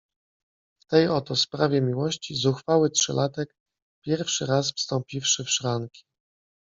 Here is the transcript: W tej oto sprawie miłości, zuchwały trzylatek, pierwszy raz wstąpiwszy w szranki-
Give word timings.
W 0.81 0.85
tej 0.87 1.07
oto 1.07 1.35
sprawie 1.35 1.81
miłości, 1.81 2.35
zuchwały 2.35 2.89
trzylatek, 2.89 3.55
pierwszy 4.05 4.45
raz 4.45 4.71
wstąpiwszy 4.71 5.43
w 5.43 5.49
szranki- 5.49 6.03